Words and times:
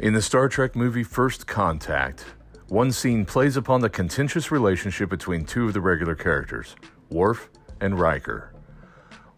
In 0.00 0.12
the 0.12 0.22
Star 0.22 0.48
Trek 0.48 0.74
movie 0.74 1.04
First 1.04 1.46
Contact, 1.46 2.24
one 2.66 2.90
scene 2.90 3.24
plays 3.24 3.56
upon 3.56 3.80
the 3.80 3.88
contentious 3.88 4.50
relationship 4.50 5.08
between 5.08 5.44
two 5.44 5.68
of 5.68 5.72
the 5.72 5.80
regular 5.80 6.16
characters, 6.16 6.74
Worf 7.10 7.48
and 7.80 7.96
Riker. 7.96 8.52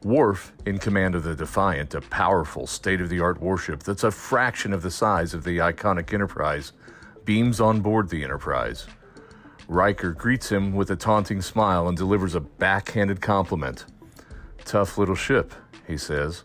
Worf, 0.03 0.55
in 0.65 0.79
command 0.79 1.15
of 1.15 1.25
the 1.25 1.35
Defiant, 1.35 1.95
a 1.95 2.01
powerful, 2.01 2.67
state 2.67 3.03
of 3.03 3.11
the 3.11 3.21
art 3.21 3.39
warship 3.39 3.83
that's 3.83 4.03
a 4.03 4.11
fraction 4.11 4.73
of 4.73 4.81
the 4.81 4.91
size 4.91 5.35
of 5.35 5.45
the 5.45 5.59
iconic 5.59 6.15
Enterprise, 6.15 6.73
beams 7.27 7.61
on 7.61 7.83
board 7.83 8.09
the 8.09 8.25
Enterprise. 8.25 8.87
Riker 9.69 10.13
greets 10.13 10.49
him 10.49 10.73
with 10.73 10.91
a 10.91 10.97
taunting 10.97 11.43
smile 11.43 11.87
and 11.87 11.99
delivers 11.99 12.35
a 12.35 12.41
backhanded 12.41 13.21
compliment. 13.21 13.85
Tough 14.65 14.97
little 14.97 15.15
ship, 15.17 15.53
he 15.87 15.99
says. 15.99 16.45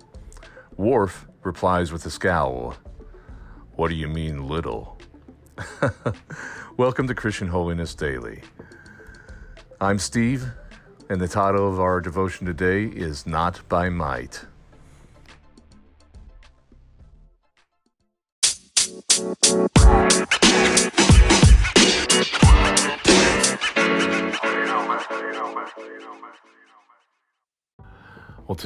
Worf 0.76 1.28
replies 1.44 1.94
with 1.94 2.06
a 2.06 2.12
scowl. 2.12 2.76
What 3.76 3.88
do 3.88 3.96
you 3.96 4.10
mean, 4.10 4.48
little? 4.48 4.98
Welcome 6.78 7.08
to 7.08 7.16
Christian 7.16 7.48
Holiness 7.48 7.96
Daily. 7.96 8.42
I'm 9.80 9.98
Steve, 9.98 10.46
and 11.10 11.22
the 11.22 11.28
title 11.28 11.72
of 11.72 11.80
our 11.80 12.02
devotion 12.02 12.46
today 12.46 12.84
is 12.84 13.26
Not 13.26 13.68
by 13.70 13.90
Might. 13.90 14.46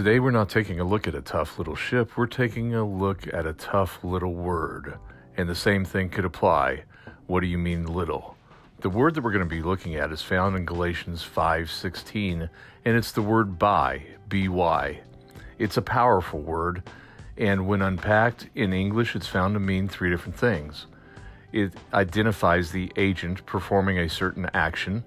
Today 0.05 0.19
we're 0.19 0.29
not 0.29 0.49
taking 0.49 0.79
a 0.79 0.83
look 0.83 1.07
at 1.07 1.15
a 1.15 1.21
tough 1.21 1.57
little 1.57 1.75
ship, 1.75 2.15
we're 2.15 2.27
taking 2.27 2.75
a 2.75 2.85
look 2.85 3.25
at 3.33 3.47
a 3.47 3.53
tough 3.53 4.03
little 4.03 4.35
word. 4.35 4.99
And 5.35 5.49
the 5.49 5.55
same 5.55 5.83
thing 5.83 6.09
could 6.09 6.25
apply. 6.25 6.83
What 7.25 7.39
do 7.39 7.47
you 7.47 7.57
mean 7.57 7.87
little? 7.87 8.37
The 8.81 8.89
word 8.91 9.15
that 9.15 9.23
we're 9.23 9.31
going 9.31 9.49
to 9.49 9.49
be 9.49 9.63
looking 9.63 9.95
at 9.95 10.11
is 10.11 10.21
found 10.21 10.55
in 10.55 10.63
Galatians 10.63 11.23
5:16, 11.23 12.47
and 12.85 12.95
it's 12.95 13.13
the 13.13 13.23
word 13.23 13.57
by, 13.57 14.03
by. 14.29 14.99
It's 15.57 15.77
a 15.77 15.81
powerful 15.81 16.39
word, 16.39 16.83
and 17.35 17.67
when 17.67 17.81
unpacked 17.81 18.49
in 18.53 18.73
English, 18.73 19.15
it's 19.15 19.25
found 19.25 19.55
to 19.55 19.59
mean 19.59 19.87
three 19.87 20.11
different 20.11 20.37
things. 20.37 20.85
It 21.51 21.73
identifies 21.95 22.69
the 22.69 22.91
agent 22.95 23.43
performing 23.47 23.97
a 23.97 24.07
certain 24.07 24.51
action. 24.53 25.03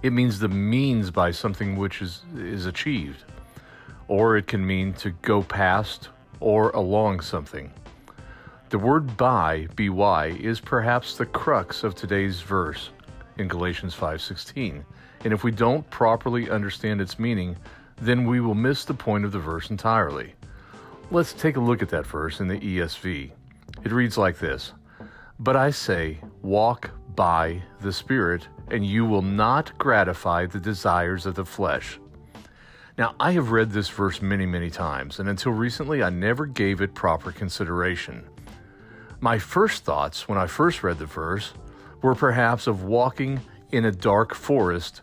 It 0.00 0.12
means 0.12 0.38
the 0.38 0.48
means 0.48 1.10
by 1.10 1.32
something 1.32 1.76
which 1.76 2.00
is, 2.00 2.22
is 2.36 2.66
achieved 2.66 3.24
or 4.10 4.36
it 4.36 4.48
can 4.48 4.66
mean 4.66 4.92
to 4.92 5.08
go 5.22 5.40
past 5.40 6.08
or 6.40 6.70
along 6.70 7.20
something. 7.20 7.72
The 8.70 8.78
word 8.78 9.16
by, 9.16 9.68
by, 9.76 10.26
is 10.40 10.58
perhaps 10.58 11.16
the 11.16 11.26
crux 11.26 11.84
of 11.84 11.94
today's 11.94 12.40
verse 12.40 12.90
in 13.38 13.46
Galatians 13.46 13.94
5:16. 13.94 14.84
And 15.22 15.32
if 15.32 15.44
we 15.44 15.52
don't 15.52 15.88
properly 15.90 16.50
understand 16.50 17.00
its 17.00 17.20
meaning, 17.20 17.56
then 18.02 18.26
we 18.26 18.40
will 18.40 18.56
miss 18.56 18.84
the 18.84 18.94
point 18.94 19.24
of 19.24 19.30
the 19.30 19.38
verse 19.38 19.70
entirely. 19.70 20.34
Let's 21.12 21.32
take 21.32 21.56
a 21.56 21.60
look 21.60 21.80
at 21.80 21.90
that 21.90 22.06
verse 22.06 22.40
in 22.40 22.48
the 22.48 22.58
ESV. 22.58 23.30
It 23.84 23.92
reads 23.92 24.18
like 24.18 24.40
this: 24.40 24.72
"But 25.38 25.54
I 25.54 25.70
say, 25.70 26.18
walk 26.42 26.90
by 27.14 27.62
the 27.80 27.92
Spirit, 27.92 28.48
and 28.72 28.84
you 28.84 29.04
will 29.04 29.22
not 29.22 29.78
gratify 29.78 30.46
the 30.46 30.58
desires 30.58 31.26
of 31.26 31.36
the 31.36 31.44
flesh." 31.44 31.99
Now, 32.98 33.14
I 33.18 33.32
have 33.32 33.50
read 33.50 33.70
this 33.70 33.88
verse 33.88 34.20
many, 34.20 34.46
many 34.46 34.70
times, 34.70 35.20
and 35.20 35.28
until 35.28 35.52
recently, 35.52 36.02
I 36.02 36.10
never 36.10 36.46
gave 36.46 36.80
it 36.80 36.94
proper 36.94 37.32
consideration. 37.32 38.24
My 39.20 39.38
first 39.38 39.84
thoughts 39.84 40.28
when 40.28 40.38
I 40.38 40.46
first 40.46 40.82
read 40.82 40.98
the 40.98 41.06
verse 41.06 41.52
were 42.02 42.14
perhaps 42.14 42.66
of 42.66 42.84
walking 42.84 43.40
in 43.70 43.84
a 43.84 43.92
dark 43.92 44.34
forest 44.34 45.02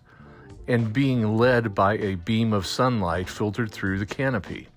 and 0.67 0.91
being 0.91 1.37
led 1.37 1.73
by 1.73 1.97
a 1.97 2.15
beam 2.15 2.51
of 2.51 2.65
sunlight 2.65 3.29
filtered 3.29 3.71
through 3.71 3.99
the 3.99 4.05
canopy. 4.05 4.67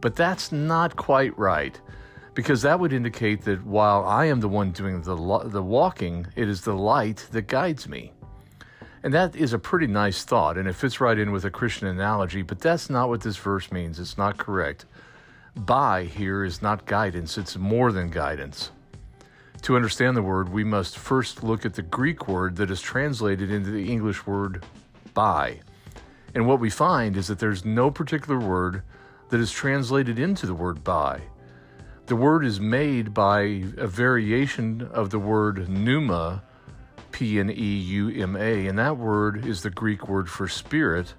But 0.00 0.16
that's 0.16 0.52
not 0.52 0.96
quite 0.96 1.36
right, 1.38 1.80
because 2.34 2.62
that 2.62 2.78
would 2.78 2.92
indicate 2.92 3.42
that 3.44 3.64
while 3.64 4.04
I 4.04 4.26
am 4.26 4.40
the 4.40 4.48
one 4.48 4.72
doing 4.72 5.00
the, 5.00 5.14
the 5.46 5.62
walking, 5.62 6.26
it 6.36 6.48
is 6.48 6.62
the 6.62 6.74
light 6.74 7.26
that 7.30 7.46
guides 7.46 7.88
me. 7.88 8.12
And 9.02 9.12
that 9.14 9.34
is 9.34 9.52
a 9.52 9.58
pretty 9.58 9.88
nice 9.88 10.22
thought, 10.22 10.56
and 10.56 10.68
it 10.68 10.74
fits 10.74 11.00
right 11.00 11.18
in 11.18 11.32
with 11.32 11.44
a 11.44 11.50
Christian 11.50 11.88
analogy, 11.88 12.42
but 12.42 12.60
that's 12.60 12.88
not 12.88 13.08
what 13.08 13.22
this 13.22 13.36
verse 13.36 13.72
means. 13.72 13.98
It's 13.98 14.16
not 14.16 14.38
correct. 14.38 14.84
By 15.56 16.04
here 16.04 16.44
is 16.44 16.62
not 16.62 16.86
guidance, 16.86 17.36
it's 17.36 17.56
more 17.56 17.90
than 17.90 18.10
guidance. 18.10 18.70
To 19.62 19.76
understand 19.76 20.16
the 20.16 20.22
word, 20.22 20.48
we 20.48 20.64
must 20.64 20.98
first 20.98 21.42
look 21.42 21.66
at 21.66 21.74
the 21.74 21.82
Greek 21.82 22.26
word 22.26 22.56
that 22.56 22.70
is 22.70 22.80
translated 22.80 23.50
into 23.50 23.70
the 23.70 23.90
English 23.90 24.26
word 24.26 24.64
by. 25.14 25.60
And 26.34 26.46
what 26.46 26.60
we 26.60 26.70
find 26.70 27.16
is 27.16 27.26
that 27.26 27.38
there's 27.38 27.64
no 27.64 27.90
particular 27.90 28.38
word 28.38 28.82
that 29.28 29.40
is 29.40 29.52
translated 29.52 30.18
into 30.18 30.46
the 30.46 30.54
word 30.54 30.82
by. 30.82 31.22
The 32.06 32.16
word 32.16 32.44
is 32.44 32.60
made 32.60 33.14
by 33.14 33.40
a 33.76 33.86
variation 33.86 34.88
of 34.92 35.10
the 35.10 35.18
word 35.18 35.68
pneuma 35.68 36.42
P 37.12 37.38
N 37.38 37.50
E 37.50 37.54
U 37.54 38.22
M 38.22 38.36
A, 38.36 38.66
and 38.66 38.78
that 38.78 38.96
word 38.96 39.46
is 39.46 39.62
the 39.62 39.70
Greek 39.70 40.08
word 40.08 40.28
for 40.28 40.48
spirit, 40.48 41.14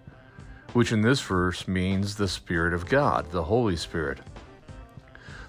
which 0.74 0.92
in 0.92 1.02
this 1.02 1.22
verse 1.22 1.68
means 1.68 2.16
the 2.16 2.28
Spirit 2.28 2.74
of 2.74 2.88
God, 2.88 3.32
the 3.32 3.44
Holy 3.44 3.76
Spirit. 3.76 4.20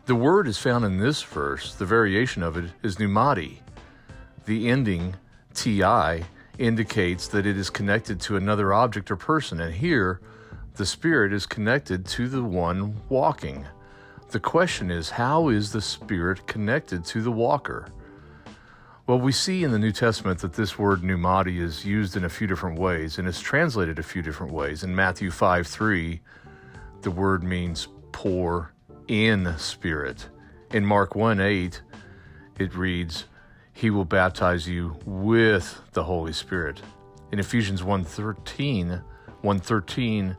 The 0.06 0.14
word 0.14 0.46
is 0.46 0.58
found 0.58 0.84
in 0.84 0.98
this 0.98 1.22
verse, 1.22 1.74
the 1.74 1.86
variation 1.86 2.42
of 2.42 2.58
it 2.58 2.70
is 2.82 2.96
pneumati. 2.96 3.60
The 4.44 4.68
ending, 4.68 5.16
ti, 5.54 5.82
indicates 6.58 7.26
that 7.28 7.46
it 7.46 7.56
is 7.56 7.70
connected 7.70 8.20
to 8.20 8.36
another 8.36 8.74
object 8.74 9.10
or 9.10 9.16
person, 9.16 9.60
and 9.60 9.74
here, 9.74 10.20
the 10.74 10.84
Spirit 10.84 11.32
is 11.32 11.46
connected 11.46 12.04
to 12.06 12.28
the 12.28 12.42
one 12.42 13.00
walking. 13.08 13.64
The 14.30 14.40
question 14.40 14.90
is, 14.90 15.08
how 15.10 15.48
is 15.48 15.72
the 15.72 15.80
Spirit 15.80 16.46
connected 16.46 17.04
to 17.06 17.22
the 17.22 17.32
walker? 17.32 17.88
Well, 19.06 19.20
we 19.20 19.32
see 19.32 19.64
in 19.64 19.70
the 19.70 19.78
New 19.78 19.92
Testament 19.92 20.38
that 20.38 20.54
this 20.54 20.78
word 20.78 21.02
pneumati 21.02 21.60
is 21.60 21.84
used 21.84 22.16
in 22.16 22.24
a 22.24 22.30
few 22.30 22.46
different 22.46 22.78
ways 22.78 23.18
and 23.18 23.28
it's 23.28 23.40
translated 23.40 23.98
a 23.98 24.02
few 24.02 24.22
different 24.22 24.50
ways. 24.50 24.82
In 24.82 24.94
Matthew 24.94 25.30
5 25.30 25.66
3, 25.66 26.20
the 27.02 27.10
word 27.10 27.42
means 27.42 27.86
poor 28.12 28.72
in 29.06 29.58
spirit. 29.58 30.30
In 30.70 30.86
Mark 30.86 31.14
1 31.14 31.38
8, 31.38 31.82
it 32.58 32.74
reads, 32.74 33.26
He 33.74 33.90
will 33.90 34.06
baptize 34.06 34.66
you 34.66 34.96
with 35.04 35.82
the 35.92 36.04
Holy 36.04 36.32
Spirit. 36.32 36.80
In 37.30 37.38
Ephesians 37.38 37.82
1.13, 37.82 39.02
1.13, 39.42 40.36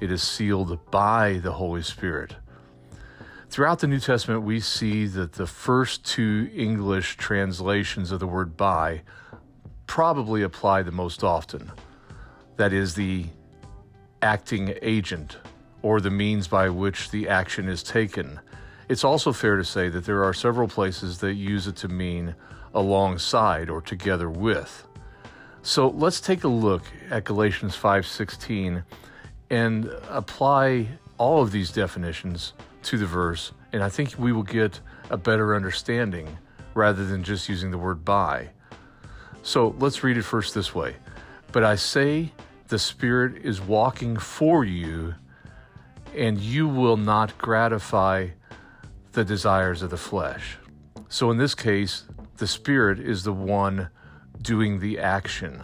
it 0.00 0.10
is 0.10 0.22
sealed 0.22 0.90
by 0.90 1.34
the 1.42 1.52
Holy 1.52 1.82
Spirit. 1.82 2.34
Throughout 3.56 3.78
the 3.78 3.86
New 3.86 4.00
Testament, 4.00 4.42
we 4.42 4.60
see 4.60 5.06
that 5.06 5.32
the 5.32 5.46
first 5.46 6.04
two 6.04 6.50
English 6.54 7.16
translations 7.16 8.12
of 8.12 8.20
the 8.20 8.26
word 8.26 8.54
by 8.54 9.00
probably 9.86 10.42
apply 10.42 10.82
the 10.82 10.92
most 10.92 11.24
often. 11.24 11.72
That 12.58 12.74
is, 12.74 12.96
the 12.96 13.24
acting 14.20 14.74
agent 14.82 15.38
or 15.80 16.02
the 16.02 16.10
means 16.10 16.48
by 16.48 16.68
which 16.68 17.10
the 17.10 17.30
action 17.30 17.66
is 17.66 17.82
taken. 17.82 18.40
It's 18.90 19.04
also 19.04 19.32
fair 19.32 19.56
to 19.56 19.64
say 19.64 19.88
that 19.88 20.04
there 20.04 20.22
are 20.22 20.34
several 20.34 20.68
places 20.68 21.16
that 21.20 21.32
use 21.32 21.66
it 21.66 21.76
to 21.76 21.88
mean 21.88 22.34
alongside 22.74 23.70
or 23.70 23.80
together 23.80 24.28
with. 24.28 24.86
So 25.62 25.88
let's 25.88 26.20
take 26.20 26.44
a 26.44 26.48
look 26.48 26.82
at 27.08 27.24
Galatians 27.24 27.74
5:16 27.74 28.84
and 29.48 29.86
apply 30.10 30.98
all 31.16 31.40
of 31.40 31.52
these 31.52 31.72
definitions 31.72 32.52
to 32.86 32.98
the 32.98 33.06
verse, 33.06 33.52
and 33.72 33.82
I 33.82 33.88
think 33.88 34.14
we 34.18 34.32
will 34.32 34.42
get 34.42 34.80
a 35.10 35.16
better 35.16 35.54
understanding 35.54 36.38
rather 36.74 37.04
than 37.04 37.22
just 37.22 37.48
using 37.48 37.70
the 37.70 37.78
word 37.78 38.04
by. 38.04 38.50
So 39.42 39.74
let's 39.78 40.02
read 40.02 40.16
it 40.16 40.22
first 40.22 40.54
this 40.54 40.74
way. 40.74 40.96
But 41.52 41.64
I 41.64 41.76
say 41.76 42.32
the 42.68 42.78
Spirit 42.78 43.44
is 43.44 43.60
walking 43.60 44.16
for 44.16 44.64
you, 44.64 45.14
and 46.14 46.38
you 46.38 46.68
will 46.68 46.96
not 46.96 47.36
gratify 47.38 48.28
the 49.12 49.24
desires 49.24 49.82
of 49.82 49.90
the 49.90 49.96
flesh. 49.96 50.56
So 51.08 51.30
in 51.30 51.38
this 51.38 51.54
case, 51.54 52.04
the 52.36 52.46
Spirit 52.46 52.98
is 52.98 53.22
the 53.22 53.32
one 53.32 53.88
doing 54.42 54.80
the 54.80 54.98
action 54.98 55.62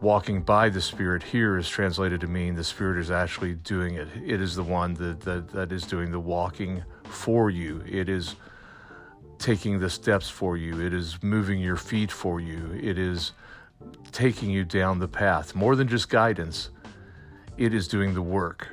walking 0.00 0.42
by 0.42 0.68
the 0.68 0.80
Spirit 0.80 1.22
here 1.22 1.56
is 1.56 1.68
translated 1.68 2.20
to 2.20 2.26
mean 2.26 2.54
the 2.54 2.64
Spirit 2.64 2.98
is 2.98 3.10
actually 3.10 3.54
doing 3.54 3.94
it. 3.94 4.08
It 4.24 4.40
is 4.40 4.54
the 4.54 4.62
one 4.62 4.94
that, 4.94 5.20
that, 5.20 5.48
that 5.48 5.72
is 5.72 5.84
doing 5.84 6.10
the 6.10 6.20
walking 6.20 6.84
for 7.04 7.50
you. 7.50 7.82
It 7.86 8.08
is 8.08 8.36
taking 9.38 9.78
the 9.78 9.90
steps 9.90 10.28
for 10.28 10.56
you. 10.56 10.80
It 10.80 10.92
is 10.92 11.22
moving 11.22 11.60
your 11.60 11.76
feet 11.76 12.10
for 12.10 12.40
you. 12.40 12.78
It 12.80 12.98
is 12.98 13.32
taking 14.12 14.50
you 14.50 14.64
down 14.64 14.98
the 14.98 15.08
path. 15.08 15.54
More 15.54 15.76
than 15.76 15.88
just 15.88 16.08
guidance, 16.08 16.70
it 17.56 17.74
is 17.74 17.88
doing 17.88 18.14
the 18.14 18.22
work. 18.22 18.68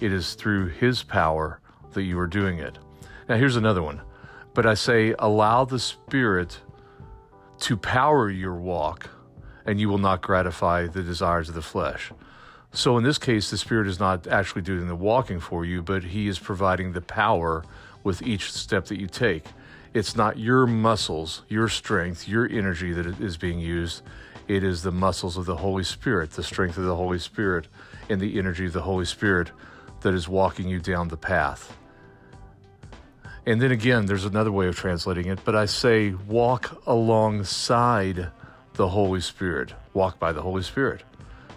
It 0.00 0.12
is 0.12 0.34
through 0.34 0.68
His 0.68 1.02
power 1.02 1.60
that 1.92 2.02
you 2.02 2.18
are 2.18 2.26
doing 2.26 2.58
it. 2.58 2.78
Now, 3.28 3.36
here's 3.36 3.56
another 3.56 3.82
one. 3.82 4.00
But 4.52 4.66
I 4.66 4.74
say, 4.74 5.14
allow 5.18 5.64
the 5.64 5.78
Spirit 5.78 6.60
to 7.60 7.76
power 7.76 8.30
your 8.30 8.54
walk, 8.54 9.08
and 9.66 9.80
you 9.80 9.88
will 9.88 9.98
not 9.98 10.22
gratify 10.22 10.86
the 10.86 11.02
desires 11.02 11.48
of 11.48 11.54
the 11.54 11.62
flesh. 11.62 12.12
So 12.72 12.98
in 12.98 13.04
this 13.04 13.18
case, 13.18 13.50
the 13.50 13.58
Spirit 13.58 13.86
is 13.86 14.00
not 14.00 14.26
actually 14.26 14.62
doing 14.62 14.88
the 14.88 14.96
walking 14.96 15.40
for 15.40 15.64
you, 15.64 15.80
but 15.80 16.02
He 16.02 16.26
is 16.26 16.38
providing 16.38 16.92
the 16.92 17.00
power 17.00 17.64
with 18.02 18.20
each 18.22 18.52
step 18.52 18.86
that 18.86 19.00
you 19.00 19.06
take. 19.06 19.44
It's 19.94 20.16
not 20.16 20.38
your 20.38 20.66
muscles, 20.66 21.42
your 21.48 21.68
strength, 21.68 22.26
your 22.26 22.50
energy 22.50 22.92
that 22.92 23.06
is 23.20 23.36
being 23.36 23.60
used. 23.60 24.02
It 24.48 24.64
is 24.64 24.82
the 24.82 24.90
muscles 24.90 25.36
of 25.36 25.46
the 25.46 25.56
Holy 25.56 25.84
Spirit, 25.84 26.32
the 26.32 26.42
strength 26.42 26.76
of 26.76 26.84
the 26.84 26.96
Holy 26.96 27.20
Spirit, 27.20 27.68
and 28.10 28.20
the 28.20 28.38
energy 28.38 28.66
of 28.66 28.72
the 28.72 28.82
Holy 28.82 29.04
Spirit 29.04 29.52
that 30.00 30.12
is 30.12 30.28
walking 30.28 30.68
you 30.68 30.80
down 30.80 31.08
the 31.08 31.16
path. 31.16 31.76
And 33.46 33.62
then 33.62 33.70
again, 33.70 34.06
there's 34.06 34.24
another 34.24 34.50
way 34.50 34.66
of 34.66 34.76
translating 34.76 35.26
it, 35.26 35.38
but 35.44 35.54
I 35.54 35.66
say 35.66 36.10
walk 36.26 36.82
alongside 36.86 38.30
the 38.74 38.88
Holy 38.88 39.20
Spirit. 39.20 39.72
Walk 39.92 40.18
by 40.18 40.32
the 40.32 40.42
Holy 40.42 40.62
Spirit. 40.62 41.02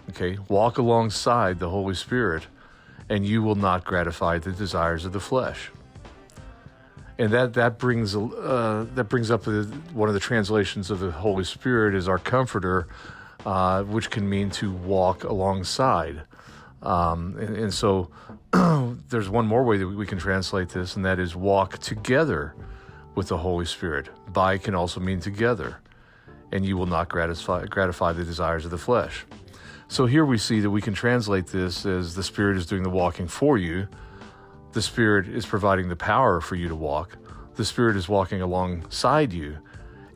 Okay? 0.09 0.37
Walk 0.47 0.77
alongside 0.77 1.59
the 1.59 1.69
Holy 1.69 1.95
Spirit, 1.95 2.47
and 3.09 3.25
you 3.25 3.43
will 3.43 3.55
not 3.55 3.83
gratify 3.83 4.39
the 4.39 4.51
desires 4.51 5.05
of 5.05 5.13
the 5.13 5.19
flesh. 5.19 5.71
And 7.19 7.31
that, 7.33 7.53
that 7.55 7.79
brings 7.79 8.15
uh, 8.15 8.85
that 8.93 9.05
brings 9.05 9.31
up 9.31 9.47
one 9.47 10.07
of 10.07 10.13
the 10.13 10.19
translations 10.19 10.91
of 10.91 10.99
the 10.99 11.11
Holy 11.11 11.43
Spirit 11.43 11.95
is 11.95 12.07
our 12.07 12.19
comforter, 12.19 12.87
uh, 13.43 13.83
which 13.83 14.11
can 14.11 14.29
mean 14.29 14.51
to 14.51 14.71
walk 14.71 15.23
alongside. 15.23 16.21
Um, 16.83 17.35
and, 17.39 17.57
and, 17.57 17.73
so 17.73 18.11
there's 19.09 19.29
one 19.29 19.47
more 19.47 19.63
way 19.63 19.77
that 19.77 19.87
we 19.87 20.05
can 20.05 20.19
translate 20.19 20.69
this, 20.69 20.95
and 20.95 21.03
that 21.05 21.17
is 21.17 21.35
walk 21.35 21.79
together 21.79 22.53
with 23.15 23.29
the 23.29 23.37
Holy 23.37 23.65
Spirit. 23.65 24.09
By 24.31 24.59
can 24.59 24.75
also 24.75 24.99
mean 24.99 25.19
together, 25.19 25.79
and 26.51 26.65
you 26.65 26.77
will 26.77 26.85
not 26.85 27.09
gratify, 27.09 27.65
gratify 27.65 28.13
the 28.13 28.23
desires 28.23 28.65
of 28.65 28.71
the 28.71 28.77
flesh. 28.77 29.25
So 29.89 30.05
here 30.05 30.25
we 30.25 30.38
see 30.38 30.59
that 30.59 30.69
we 30.69 30.81
can 30.81 30.94
translate 30.94 31.47
this 31.47 31.85
as 31.85 32.15
the 32.15 32.23
Spirit 32.23 32.57
is 32.57 32.65
doing 32.65 32.83
the 32.83 32.89
walking 32.89 33.27
for 33.27 33.57
you, 33.57 33.88
the 34.73 34.81
Spirit 34.81 35.27
is 35.27 35.45
providing 35.45 35.88
the 35.88 35.95
power 35.95 36.41
for 36.41 36.55
you 36.55 36.67
to 36.67 36.75
walk, 36.75 37.17
the 37.55 37.65
Spirit 37.65 37.95
is 37.95 38.09
walking 38.09 38.41
alongside 38.41 39.31
you, 39.31 39.57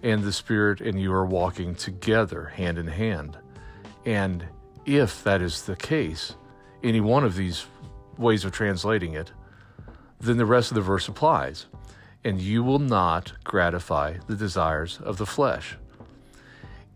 and 0.04 0.24
the 0.24 0.34
Spirit 0.34 0.82
and 0.82 1.00
you 1.00 1.14
are 1.14 1.26
walking 1.26 1.74
together, 1.74 2.46
hand 2.46 2.78
in 2.78 2.88
hand. 2.88 3.38
And 4.06 4.46
if 4.86 5.24
that 5.24 5.42
is 5.42 5.64
the 5.64 5.76
case, 5.76 6.36
any 6.84 7.00
one 7.00 7.24
of 7.24 7.36
these 7.36 7.66
ways 8.18 8.44
of 8.44 8.52
translating 8.52 9.14
it, 9.14 9.32
then 10.20 10.38
the 10.38 10.46
rest 10.46 10.72
of 10.72 10.76
the 10.76 10.82
verse 10.82 11.08
applies. 11.08 11.66
And 12.24 12.40
you 12.40 12.64
will 12.64 12.80
not 12.80 13.34
gratify 13.44 14.18
the 14.28 14.36
desires 14.36 15.00
of 15.02 15.18
the 15.18 15.26
flesh. 15.26 15.78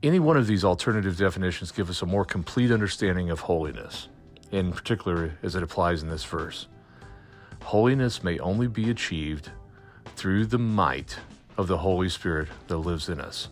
Any 0.06 0.20
one 0.20 0.38
of 0.38 0.46
these 0.46 0.64
alternative 0.64 1.18
definitions 1.18 1.72
give 1.72 1.90
us 1.90 2.02
a 2.02 2.06
more 2.06 2.26
complete 2.26 2.72
understanding 2.72 3.32
of 3.32 3.40
holiness, 3.42 4.08
in 4.52 4.72
particular 4.72 5.38
as 5.42 5.56
it 5.56 5.64
applies 5.64 6.04
in 6.04 6.10
this 6.10 6.24
verse. 6.24 6.68
Holiness 7.64 8.24
may 8.24 8.38
only 8.40 8.68
be 8.68 8.92
achieved 8.92 9.50
through 10.16 10.46
the 10.46 10.60
might 10.60 11.18
of 11.58 11.68
the 11.68 11.80
Holy 11.80 12.08
Spirit 12.08 12.50
that 12.68 12.78
lives 12.78 13.10
in 13.10 13.20
us. 13.20 13.50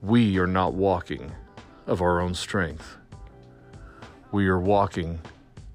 We 0.00 0.38
are 0.38 0.46
not 0.46 0.72
walking 0.72 1.32
of 1.86 2.00
our 2.00 2.20
own 2.20 2.34
strength 2.34 2.96
we 4.34 4.48
are 4.48 4.58
walking 4.58 5.20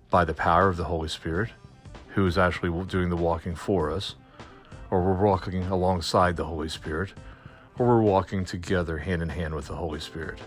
by 0.10 0.25
the 0.25 0.33
power 0.33 0.68
of 0.68 0.75
the 0.75 0.83
Holy 0.83 1.07
Spirit, 1.07 1.51
who 2.10 2.27
is 2.27 2.38
actually 2.38 2.69
doing 2.88 3.10
the 3.10 3.15
walking 3.15 3.56
for 3.56 3.89
us, 3.89 4.15
or 4.92 5.01
we're 5.01 5.25
walking 5.25 5.63
alongside 5.68 6.36
the 6.36 6.44
Holy 6.44 6.68
Spirit, 6.68 7.13
we're 7.88 8.02
walking 8.02 8.44
together 8.44 8.98
hand 8.98 9.22
in 9.22 9.30
hand 9.30 9.56
with 9.56 9.68
the 9.68 9.76
Holy 9.76 10.02
Spirit. 10.02 10.38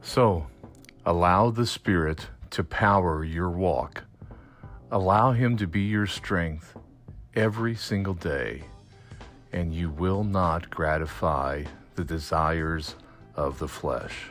So, 0.00 0.46
allow 1.04 1.50
the 1.50 1.66
Spirit 1.66 2.28
to 2.50 2.62
power 2.62 3.24
your 3.24 3.50
walk. 3.50 4.04
Allow 4.90 5.32
Him 5.32 5.56
to 5.56 5.66
be 5.66 5.82
your 5.82 6.06
strength 6.06 6.77
every 7.34 7.74
single 7.74 8.14
day, 8.14 8.62
and 9.52 9.74
you 9.74 9.90
will 9.90 10.24
not 10.24 10.70
gratify 10.70 11.64
the 11.94 12.04
desires 12.04 12.94
of 13.34 13.58
the 13.58 13.68
flesh. 13.68 14.30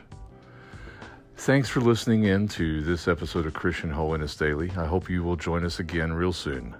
Thanks 1.38 1.70
for 1.70 1.82
listening 1.82 2.24
in 2.24 2.48
to 2.50 2.82
this 2.82 3.08
episode 3.08 3.46
of 3.46 3.54
Christian 3.54 3.92
Holiness 3.92 4.36
Daily. 4.36 4.72
I 4.76 4.86
hope 4.86 5.10
you 5.10 5.24
will 5.24 5.36
join 5.36 5.64
us 5.64 5.80
again 5.80 6.12
real 6.12 6.34
soon. 6.34 6.76